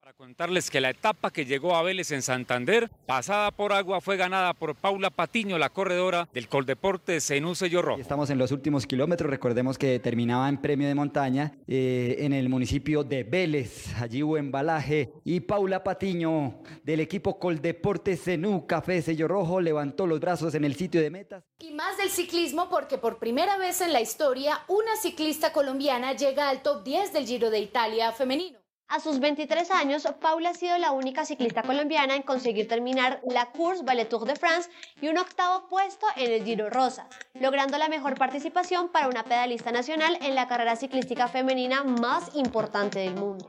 [0.00, 4.16] Para contarles que la etapa que llegó a Vélez en Santander, pasada por agua, fue
[4.16, 8.00] ganada por Paula Patiño, la corredora del Coldeporte Senú Sello Rojo.
[8.00, 12.48] Estamos en los últimos kilómetros, recordemos que terminaba en premio de montaña eh, en el
[12.48, 19.28] municipio de Vélez, allí hubo embalaje y Paula Patiño del equipo Coldeporte Senú Café Sello
[19.28, 21.44] Rojo levantó los brazos en el sitio de metas.
[21.58, 26.48] Y más del ciclismo porque por primera vez en la historia una ciclista colombiana llega
[26.48, 28.59] al top 10 del Giro de Italia femenino.
[28.90, 33.46] A sus 23 años, Paula ha sido la única ciclista colombiana en conseguir terminar la
[33.52, 34.68] Course Ballet Tour de France
[35.00, 39.70] y un octavo puesto en el Giro Rosa, logrando la mejor participación para una pedalista
[39.70, 43.48] nacional en la carrera ciclística femenina más importante del mundo.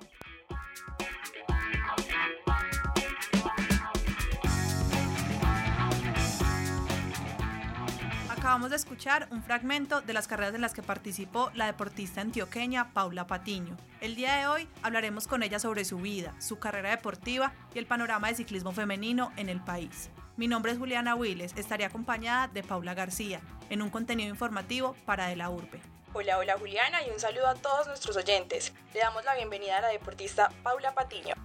[8.52, 12.92] Acabamos de escuchar un fragmento de las carreras en las que participó la deportista antioqueña
[12.92, 13.78] Paula Patiño.
[14.02, 17.86] El día de hoy hablaremos con ella sobre su vida, su carrera deportiva y el
[17.86, 20.10] panorama de ciclismo femenino en el país.
[20.36, 25.28] Mi nombre es Juliana Willes, estaré acompañada de Paula García en un contenido informativo para
[25.28, 25.80] De la Urbe.
[26.12, 28.74] Hola, hola Juliana y un saludo a todos nuestros oyentes.
[28.94, 31.36] Le damos la bienvenida a la deportista Paula Patiño.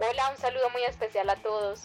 [0.00, 1.84] Hola, un saludo muy especial a todos.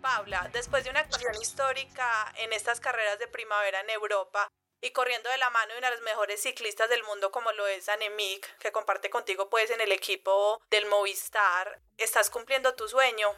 [0.00, 4.48] Paula, después de una actuación histórica en estas carreras de primavera en Europa
[4.80, 7.66] y corriendo de la mano de una de las mejores ciclistas del mundo como lo
[7.66, 13.28] es Anemic, que comparte contigo pues en el equipo del Movistar, ¿estás cumpliendo tu sueño?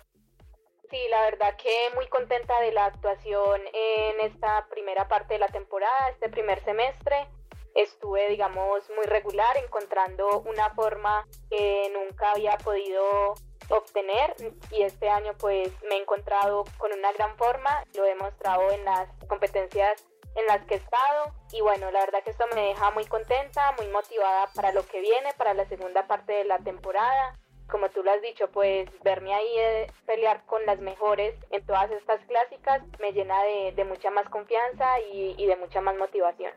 [0.90, 5.48] Sí, la verdad que muy contenta de la actuación en esta primera parte de la
[5.48, 7.28] temporada, este primer semestre.
[7.76, 13.34] Estuve, digamos, muy regular, encontrando una forma que nunca había podido
[13.70, 14.34] obtener
[14.70, 18.84] y este año pues me he encontrado con una gran forma, lo he mostrado en
[18.84, 20.04] las competencias
[20.36, 23.72] en las que he estado y bueno, la verdad que esto me deja muy contenta,
[23.78, 27.36] muy motivada para lo que viene, para la segunda parte de la temporada.
[27.68, 31.90] Como tú lo has dicho, pues verme ahí eh, pelear con las mejores en todas
[31.92, 36.52] estas clásicas me llena de, mucha más confianza y, y de mucha más motivación.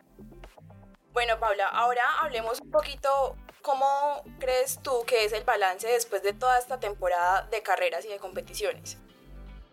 [1.14, 6.34] Bueno, Paula, ahora hablemos un poquito ¿Cómo crees tú que es el balance después de
[6.34, 8.98] toda esta temporada de carreras y de competiciones?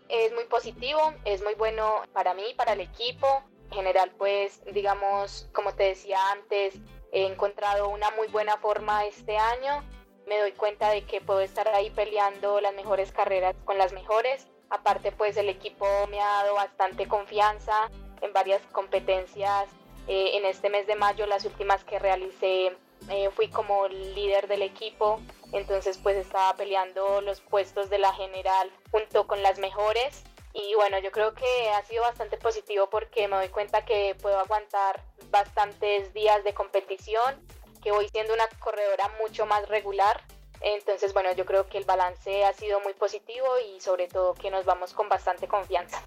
[0.07, 3.43] Es muy positivo, es muy bueno para mí, para el equipo.
[3.65, 6.75] En general, pues, digamos, como te decía antes,
[7.11, 9.83] he encontrado una muy buena forma este año.
[10.25, 14.47] Me doy cuenta de que puedo estar ahí peleando las mejores carreras con las mejores.
[14.69, 17.91] Aparte, pues el equipo me ha dado bastante confianza
[18.21, 19.67] en varias competencias.
[20.13, 22.75] Eh, en este mes de mayo, las últimas que realicé
[23.07, 25.21] eh, fui como líder del equipo,
[25.53, 30.99] entonces pues estaba peleando los puestos de la general junto con las mejores y bueno,
[30.99, 36.13] yo creo que ha sido bastante positivo porque me doy cuenta que puedo aguantar bastantes
[36.13, 37.39] días de competición,
[37.81, 40.21] que voy siendo una corredora mucho más regular.
[40.59, 44.51] Entonces, bueno, yo creo que el balance ha sido muy positivo y sobre todo que
[44.51, 46.03] nos vamos con bastante confianza.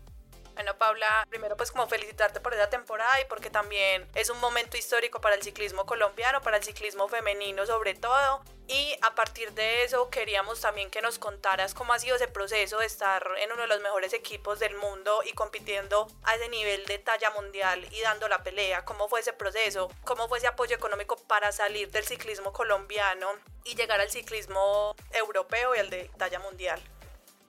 [0.55, 4.77] Bueno, Paula, primero pues como felicitarte por esa temporada y porque también es un momento
[4.77, 8.43] histórico para el ciclismo colombiano, para el ciclismo femenino sobre todo.
[8.67, 12.79] Y a partir de eso queríamos también que nos contaras cómo ha sido ese proceso
[12.79, 16.87] de estar en uno de los mejores equipos del mundo y compitiendo a ese nivel
[16.87, 18.85] de talla mundial y dando la pelea.
[18.85, 19.91] ¿Cómo fue ese proceso?
[20.05, 23.29] ¿Cómo fue ese apoyo económico para salir del ciclismo colombiano
[23.65, 26.81] y llegar al ciclismo europeo y al de talla mundial?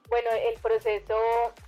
[0.08, 1.16] Bueno, el proceso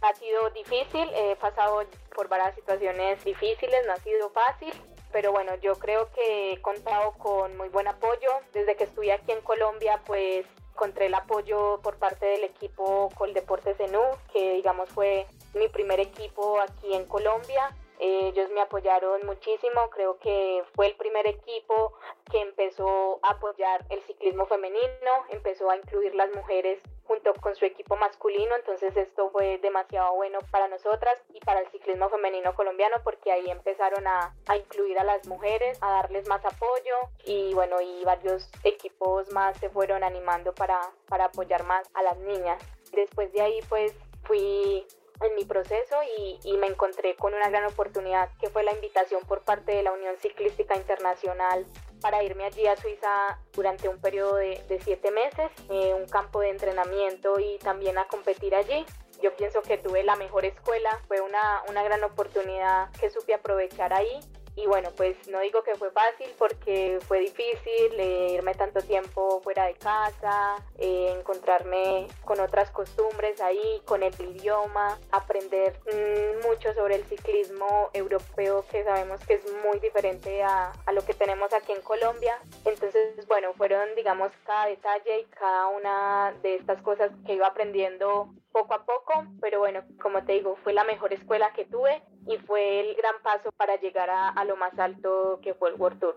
[0.01, 1.83] ha sido difícil, he pasado
[2.15, 4.73] por varias situaciones difíciles, no ha sido fácil,
[5.13, 8.31] pero bueno, yo creo que he contado con muy buen apoyo.
[8.53, 13.77] Desde que estuve aquí en Colombia, pues encontré el apoyo por parte del equipo Coldeportes
[13.77, 17.75] Zenú, que digamos fue mi primer equipo aquí en Colombia.
[17.99, 21.95] Ellos me apoyaron muchísimo, creo que fue el primer equipo
[22.31, 27.65] que empezó a apoyar el ciclismo femenino, empezó a incluir las mujeres junto con su
[27.65, 32.99] equipo masculino, entonces esto fue demasiado bueno para nosotras y para el ciclismo femenino colombiano
[33.03, 38.05] porque ahí empezaron a, incluir a las mujeres, a darles más apoyo y bueno, y
[38.05, 40.79] varios equipos más se fueron animando para,
[41.09, 42.63] para apoyar más a las niñas.
[42.93, 43.95] Después de ahí pues
[44.25, 44.87] fui
[45.23, 49.25] en mi proceso y, y, me encontré con una gran oportunidad que fue la invitación
[49.27, 51.67] por parte de la Unión Ciclística Internacional
[52.01, 56.51] para irme allí a Suiza durante un periodo de, siete meses, eh, un campo de
[56.51, 58.85] entrenamiento y también a competir allí.
[59.23, 63.93] Yo pienso que tuve la mejor escuela, fue una, una gran oportunidad que supe aprovechar
[63.93, 64.21] ahí
[64.59, 69.41] y bueno, pues no digo que fue fácil porque fue difícil eh, irme tanto tiempo
[69.43, 76.75] fuera de casa, eh, encontrarme con otras costumbres ahí, con el idioma, aprender mm, mucho
[76.75, 81.53] sobre el ciclismo europeo que sabemos que es muy diferente a, a lo que tenemos
[81.53, 82.37] aquí en Colombia.
[82.65, 88.29] Entonces, bueno, fueron digamos cada detalle y cada una de estas cosas que iba aprendiendo
[88.59, 92.37] poco a poco, pero bueno, como te digo, fue la mejor escuela que tuve y
[92.39, 96.17] fue el gran paso para llegar a, lo más alto que fue el World Tour.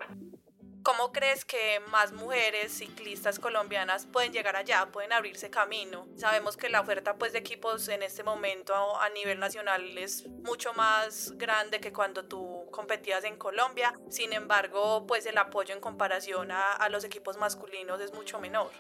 [0.84, 6.08] ¿Cómo crees que más mujeres ciclistas colombianas pueden llegar allá, pueden abrirse camino?
[6.18, 10.74] Sabemos que la oferta pues de equipos en este momento a, nivel nacional es mucho
[10.74, 13.94] más grande que cuando tú competías en Colombia.
[14.10, 18.72] Sin embargo, pues el apoyo en comparación a los equipos masculinos es mucho menor.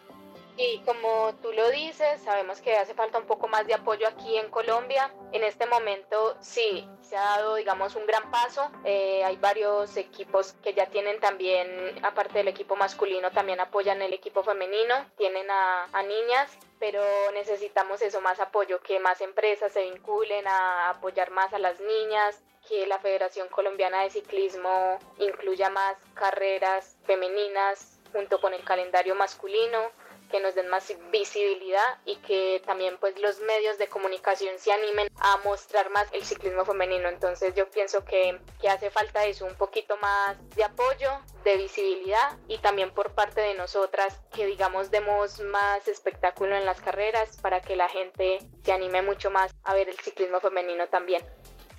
[0.57, 4.37] Y como tú lo dices, sabemos que hace falta un poco más de apoyo aquí
[4.37, 5.11] en Colombia.
[5.31, 8.69] En este momento sí, se ha dado, digamos, un gran paso.
[8.83, 14.13] Eh, hay varios equipos que ya tienen también, aparte del equipo masculino, también apoyan el
[14.13, 19.83] equipo femenino, tienen a, a niñas pero necesitamos eso, más apoyo, que más empresas se
[19.83, 25.95] vinculen a apoyar más a las niñas, que la Federación Colombiana de Ciclismo incluya más
[26.15, 29.91] carreras femeninas junto con el calendario masculino
[30.31, 35.09] que nos den más visibilidad y que también pues los medios de comunicación se animen
[35.19, 37.09] a mostrar más el ciclismo femenino.
[37.09, 41.11] Entonces yo pienso que, que hace falta eso, un poquito más de apoyo,
[41.43, 46.81] de visibilidad y también por parte de nosotras que digamos demos más espectáculo en las
[46.81, 51.23] carreras para que la gente se anime mucho más a ver el ciclismo femenino también.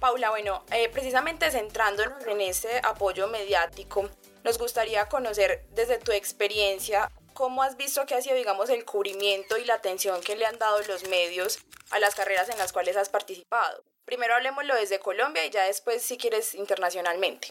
[0.02, 4.10] Paula, bueno, eh, precisamente centrándonos en ese apoyo mediático,
[4.42, 9.56] nos gustaría conocer desde tu experiencia ¿Cómo has visto que ha sido, digamos, el cubrimiento
[9.56, 11.58] y la atención que le han dado los medios
[11.90, 13.82] a las carreras en las cuales has participado?
[14.04, 17.48] Primero hablemoslo desde Colombia y ya después, si quieres, internacionalmente.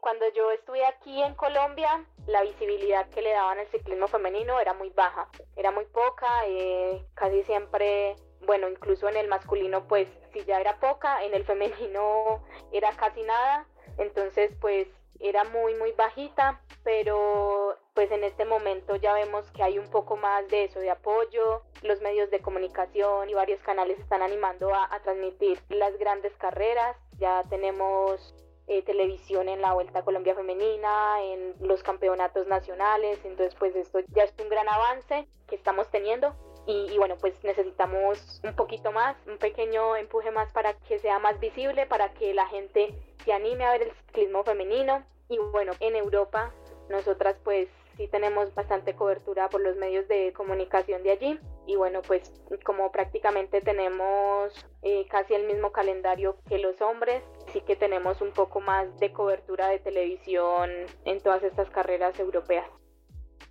[0.00, 4.74] Cuando yo estuve aquí en Colombia, la visibilidad que le daban al ciclismo femenino era
[4.74, 10.44] muy baja, era muy poca, eh, casi siempre, bueno, incluso en el masculino, pues si
[10.44, 13.66] ya era poca, en el femenino era casi nada,
[13.96, 14.86] entonces pues
[15.20, 20.16] era muy muy bajita, pero pues en este momento ya vemos que hay un poco
[20.16, 24.88] más de eso, de apoyo, los medios de comunicación y varios canales están animando a,
[25.02, 28.34] transmitir las grandes carreras, ya tenemos
[28.66, 34.00] eh, televisión en la Vuelta a Colombia Femenina, en los campeonatos nacionales, entonces pues esto
[34.08, 36.34] ya es un gran avance que estamos teniendo
[36.66, 41.38] y, bueno, pues necesitamos un poquito más, un pequeño empuje más para que sea más
[41.38, 45.04] visible, para que la gente se anime a ver el ciclismo femenino.
[45.28, 46.52] Y bueno, en Europa
[46.88, 52.02] nosotras pues sí tenemos bastante cobertura por los medios de comunicación de allí y bueno
[52.02, 52.32] pues
[52.64, 54.52] como prácticamente tenemos
[54.82, 57.22] eh, casi el mismo calendario que los hombres
[57.52, 60.70] sí que tenemos un poco más de cobertura de televisión
[61.04, 62.66] en todas estas carreras europeas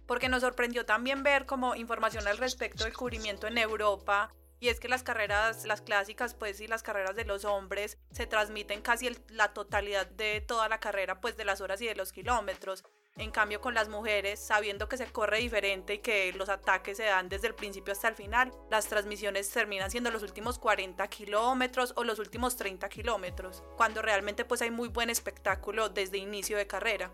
[0.08, 4.80] porque nos sorprendió también ver como información al respecto del cubrimiento en Europa y es
[4.80, 9.10] que las carreras, las clásicas, pues y las carreras de los hombres se transmiten casi
[9.30, 12.84] la totalidad de toda la carrera, pues de las horas y de los kilómetros.
[13.18, 17.04] En cambio, con las mujeres, sabiendo que se corre diferente y que los ataques se
[17.04, 21.94] dan desde el principio hasta el final, las transmisiones terminan siendo los últimos 40 kilómetros
[21.96, 26.68] o los últimos 30 kilómetros, cuando realmente pues hay muy buen espectáculo desde inicio de
[26.68, 27.12] carrera.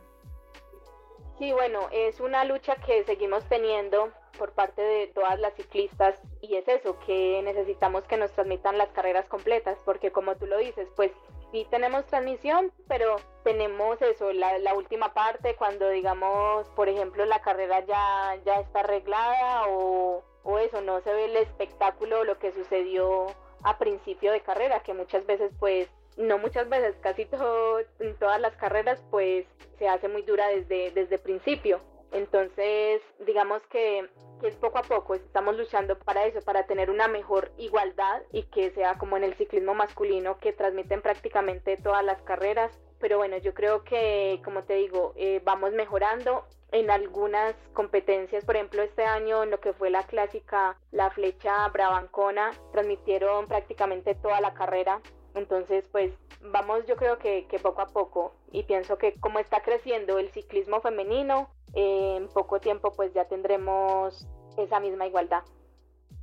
[1.42, 6.56] Sí, bueno, es una lucha que seguimos teniendo por parte de todas las ciclistas y
[6.56, 10.88] es eso, que necesitamos que nos transmitan las carreras completas, porque como tú lo dices,
[10.96, 11.12] pues
[11.52, 17.42] sí tenemos transmisión, pero tenemos eso, la, la, última parte, cuando digamos, por ejemplo, la
[17.42, 22.52] carrera ya, ya está arreglada o, o eso, no se ve el espectáculo, lo que
[22.52, 23.26] sucedió
[23.64, 29.04] a principio de carrera, que muchas veces pues no muchas veces, casi todas las carreras,
[29.10, 29.46] pues
[29.78, 31.82] se hace muy dura desde, desde principio.
[32.12, 34.10] Entonces, digamos que,
[34.42, 38.44] que, es poco a poco, estamos luchando para eso, para tener una mejor igualdad y
[38.44, 42.78] que sea como en el ciclismo masculino, que transmiten prácticamente todas las carreras.
[43.00, 48.44] Pero bueno, yo creo que, como te digo, eh, vamos mejorando en algunas competencias.
[48.44, 54.16] Por ejemplo, este año en lo que fue la clásica, la flecha Brabancona, transmitieron prácticamente
[54.16, 55.02] toda la carrera
[55.36, 56.12] entonces, pues
[56.42, 60.82] vamos yo creo que, poco a poco y pienso que como está creciendo el ciclismo
[60.82, 65.44] femenino, en poco tiempo pues ya tendremos esa misma igualdad.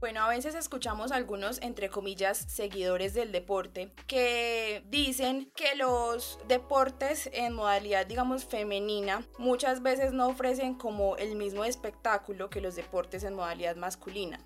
[0.00, 7.28] Bueno, a veces escuchamos algunos, entre comillas, seguidores del deporte que dicen que los deportes
[7.32, 13.24] en modalidad, digamos, femenina muchas veces no ofrecen como el mismo espectáculo que los deportes
[13.24, 14.38] en modalidad masculina.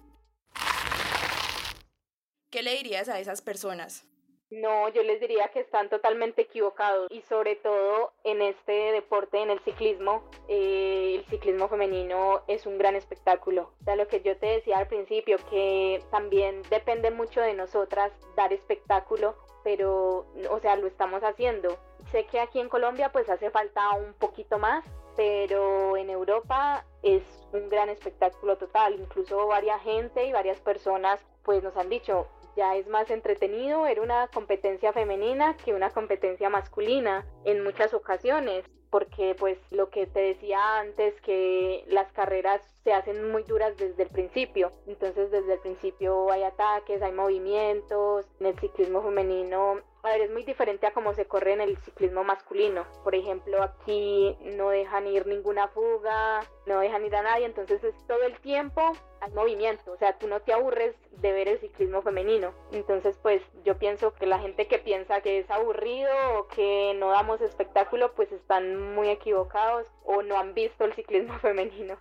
[2.50, 4.06] ¿Qué le dirías a esas personas?
[4.52, 9.48] No, yo les diría que están totalmente equivocados y sobre todo en este deporte, en
[9.48, 13.72] el ciclismo, eh, el ciclismo femenino es un gran espectáculo.
[13.80, 18.12] O sea, lo que yo te decía al principio, que también depende mucho de nosotras
[18.36, 21.78] dar espectáculo, pero, o sea, lo estamos haciendo.
[22.10, 24.84] Sé que aquí en Colombia pues hace falta un poquito más,
[25.16, 27.22] pero en Europa es
[27.54, 29.00] un gran espectáculo total.
[29.00, 34.02] Incluso varias gente y varias personas pues nos han dicho, ya es más entretenido era
[34.02, 40.20] una competencia femenina que una competencia masculina en muchas ocasiones porque pues lo que te
[40.20, 44.70] decía antes que las carreras se hacen muy duras desde el principio.
[44.86, 50.30] Entonces desde el principio hay ataques hay movimientos en el ciclismo femenino a ver, es
[50.32, 52.84] muy diferente a cómo se corre en el ciclismo masculino.
[53.04, 57.94] Por ejemplo, aquí no dejan ir ninguna fuga, no dejan ir a nadie, entonces es
[58.08, 62.02] todo el tiempo al movimiento, o sea, tú no te aburres de ver el ciclismo
[62.02, 62.52] femenino.
[62.72, 67.10] Entonces, pues yo pienso que la gente que piensa que es aburrido o que no
[67.10, 71.96] damos espectáculo, pues están muy equivocados o no han visto el ciclismo femenino.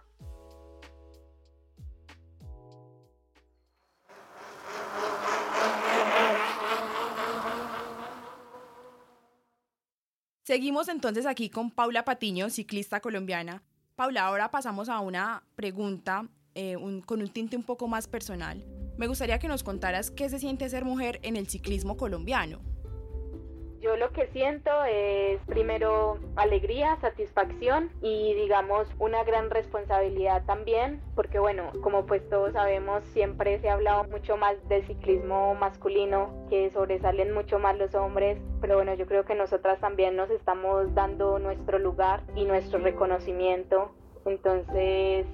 [10.52, 13.64] Seguimos entonces aquí con Paula Patiño, ciclista colombiana.
[13.96, 18.62] Paula, ahora pasamos a una pregunta eh, con un tinte un poco más personal.
[18.98, 22.60] Me gustaría que nos contaras qué se siente ser mujer en el ciclismo colombiano.
[23.92, 31.40] Yo lo que siento es primero alegría, satisfacción y digamos una gran responsabilidad también, porque
[31.40, 36.70] bueno, como pues todos sabemos, siempre se ha hablado mucho más del ciclismo masculino, que
[36.70, 41.38] sobresalen mucho más los hombres, pero bueno, yo creo que nosotras también nos estamos dando
[41.40, 43.92] nuestro lugar y nuestro reconocimiento.
[44.26, 45.26] Entonces,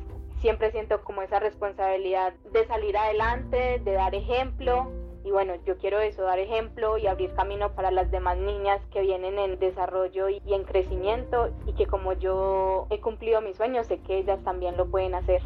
[0.42, 4.92] siempre siento como esa responsabilidad de salir adelante, de dar ejemplo
[5.28, 9.02] y bueno, yo quiero eso, dar ejemplo y abrir camino para las demás niñas que
[9.02, 14.00] vienen en desarrollo y en crecimiento y que como yo he cumplido mis sueños, sé
[14.00, 15.42] que ellas también lo pueden hacer.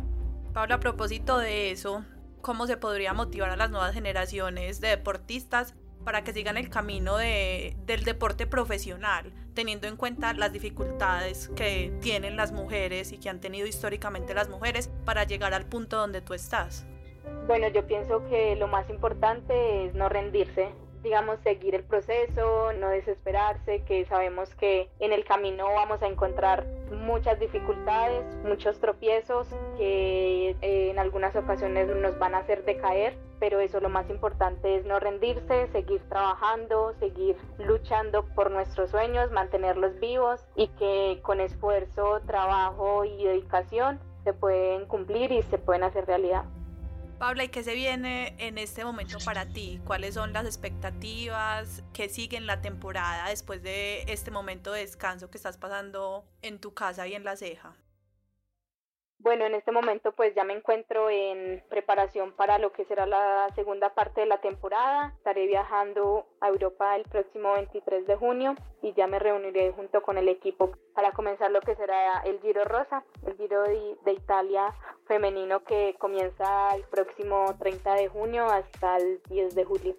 [0.53, 2.05] Pablo, a propósito de eso,
[2.41, 5.73] ¿cómo se podría motivar a las nuevas generaciones de deportistas
[6.05, 11.91] para que sigan el camino de, del deporte profesional, teniendo en cuenta las dificultades que
[12.01, 16.21] tienen las mujeres y que han tenido históricamente las mujeres para llegar al punto donde
[16.21, 16.85] tú estás?
[17.47, 20.69] Bueno, yo pienso que lo más importante es no rendirse,
[21.03, 26.65] digamos, seguir el proceso, no desesperarse, que sabemos que en el camino vamos a encontrar
[26.91, 29.47] muchas dificultades, muchos tropiezos
[29.77, 34.75] que eh, en algunas ocasiones nos van a hacer decaer, pero eso lo más importante
[34.75, 41.39] es no rendirse, seguir trabajando, seguir luchando por nuestros sueños, mantenerlos vivos y que con
[41.39, 46.45] esfuerzo, trabajo y dedicación se pueden cumplir y se pueden hacer realidad.
[47.21, 49.79] Pablo, ¿y qué se viene en este momento para ti?
[49.85, 55.37] ¿Cuáles son las expectativas que siguen la temporada después de este momento de descanso que
[55.37, 57.75] estás pasando en tu casa y en la ceja?
[59.23, 63.47] Bueno, en este momento pues ya me encuentro en preparación para lo que será la
[63.53, 65.13] segunda parte de la temporada.
[65.17, 70.17] Estaré viajando a Europa el próximo 23 de junio y ya me reuniré junto con
[70.17, 74.73] el equipo para comenzar lo que será el Giro Rosa, el Giro de, Italia
[75.07, 79.95] femenino que comienza el próximo 30 de junio hasta el 10 de julio.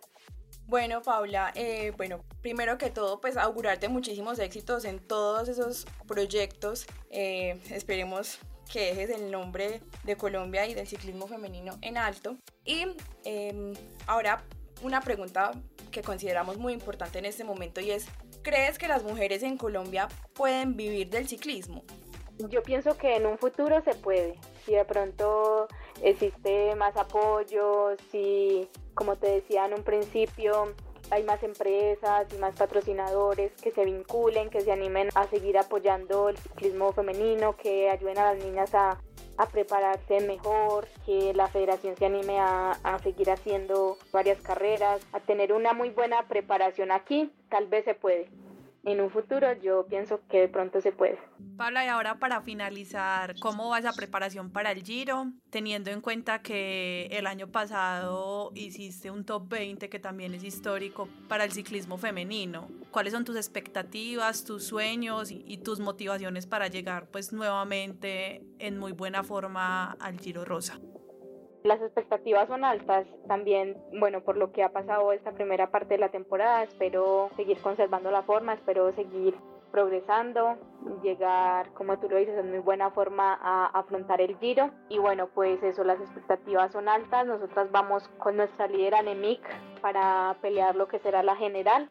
[0.67, 6.87] Bueno, Paula, eh, bueno, primero que todo, pues augurarte muchísimos éxitos en todos esos proyectos.
[7.11, 12.37] Eh, esperemos que dejes el nombre de Colombia y del ciclismo femenino en alto.
[12.65, 12.87] Y
[13.25, 13.75] em,
[14.07, 14.43] ahora
[14.83, 15.53] una pregunta
[15.91, 18.07] que consideramos muy importante en este momento y es,
[18.43, 21.85] ¿crees que las mujeres en Colombia pueden vivir del ciclismo?
[22.39, 24.39] Yo pienso que en un futuro se puede.
[24.65, 25.69] Si de pronto
[26.03, 30.75] existe más apoyo, si, como te decía en un principio,
[31.13, 36.31] hay más empresas y más patrocinadores que se vinculen, que se animen a seguir apoyando
[36.31, 38.99] el ciclismo femenino, que ayuden a las niñas a,
[39.51, 45.53] prepararse mejor, que la federación se anime a, a seguir haciendo varias carreras, a tener
[45.53, 48.29] una muy buena preparación aquí, tal vez se puede
[48.85, 51.19] en un futuro yo pienso que de pronto se puede.
[51.57, 55.27] Paula, y ahora para finalizar, ¿cómo va esa preparación para el Giro?
[55.51, 61.09] Teniendo en cuenta que el año pasado hiciste un top 20 que también es histórico
[61.29, 62.69] para el ciclismo femenino.
[62.91, 68.79] ¿Cuáles son tus expectativas, tus sueños y, y tus motivaciones para llegar pues nuevamente en
[68.79, 70.81] muy buena forma al Giro Rosa?
[71.63, 75.99] Las expectativas son altas también, bueno, por lo que ha pasado esta primera parte de
[75.99, 79.37] la temporada, espero seguir conservando la forma, espero seguir
[79.73, 80.59] progresando,
[81.03, 84.71] llegar, como tú lo dices, en muy buena forma a afrontar el giro.
[84.89, 87.27] Y bueno, pues eso, las expectativas son altas.
[87.27, 89.41] Nosotras vamos con nuestra líder Anemic
[89.81, 91.91] para pelear lo que será la general.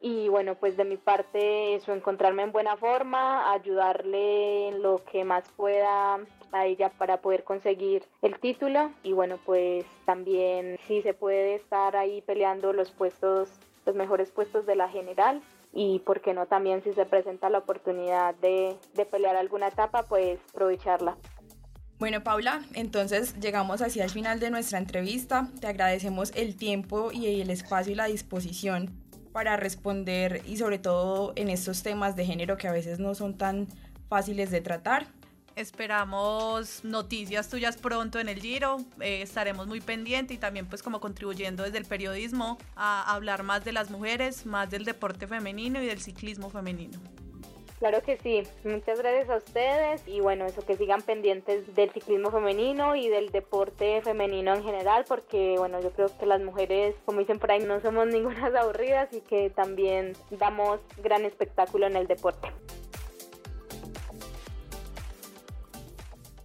[0.00, 5.24] Y bueno, pues de mi parte eso, encontrarme en buena forma, ayudarle en lo que
[5.24, 6.18] más pueda
[6.52, 11.96] a ella para poder conseguir el título y bueno pues también si se puede estar
[11.96, 13.50] ahí peleando los puestos
[13.86, 15.42] los mejores puestos de la general
[15.72, 20.02] y por qué no también si se presenta la oportunidad de, de pelear alguna etapa
[20.02, 21.16] pues aprovecharla.
[21.98, 25.48] Bueno, Paula, entonces llegamos hacia el final de nuestra entrevista.
[25.60, 28.99] Te agradecemos el tiempo y el espacio y la disposición
[29.32, 33.36] para responder y sobre todo en estos temas de género que a veces no son
[33.36, 33.68] tan
[34.08, 35.06] fáciles de tratar.
[35.56, 38.78] Esperamos noticias tuyas pronto en el Giro.
[39.00, 43.64] Eh, estaremos muy pendientes y también pues como contribuyendo desde el periodismo a hablar más
[43.64, 46.98] de las mujeres, más del deporte femenino y del ciclismo femenino.
[47.80, 52.30] Claro que sí, muchas gracias a ustedes y bueno, eso que sigan pendientes del ciclismo
[52.30, 57.20] femenino y del deporte femenino en general, porque bueno, yo creo que las mujeres, como
[57.20, 62.06] dicen por ahí, no somos ninguna aburridas y que también damos gran espectáculo en el
[62.06, 62.52] deporte.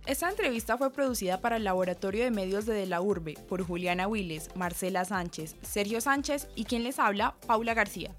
[0.06, 4.08] Esta entrevista fue producida para el Laboratorio de Medios de, de la Urbe por Juliana
[4.08, 8.15] Willes, Marcela Sánchez, Sergio Sánchez y quien les habla, Paula García.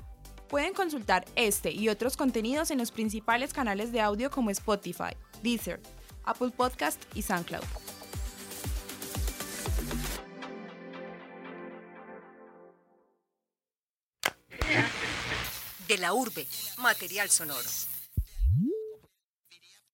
[0.49, 5.81] Pueden consultar este y otros contenidos en los principales canales de audio como Spotify, Deezer,
[6.25, 7.65] Apple Podcast y SoundCloud.
[15.89, 16.47] De la urbe,
[16.79, 17.69] material sonoro.